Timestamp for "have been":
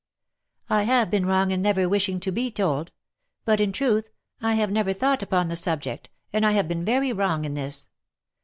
0.81-1.27, 6.53-6.83